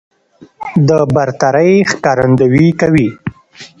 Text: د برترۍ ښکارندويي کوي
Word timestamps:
د 0.87 0.89
برترۍ 1.13 1.73
ښکارندويي 1.91 2.69
کوي 2.81 3.07